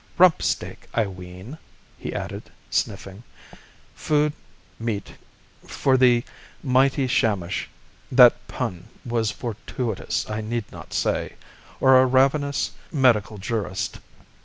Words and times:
Rump 0.17 0.41
steak 0.41 0.87
I 0.95 1.05
ween," 1.05 1.59
he 1.99 2.11
added, 2.11 2.49
sniffing, 2.71 3.21
"food 3.93 4.33
meet 4.79 5.13
for 5.67 5.95
the 5.95 6.23
mighty 6.63 7.05
Shamash 7.05 7.69
(that 8.11 8.47
pun 8.47 8.87
was 9.05 9.29
fortuitous, 9.29 10.27
I 10.27 10.41
need 10.41 10.65
not 10.71 10.95
say) 10.95 11.33
or 11.79 12.01
a 12.01 12.07
ravenous 12.07 12.71
medical 12.91 13.37
jurist. 13.37 13.99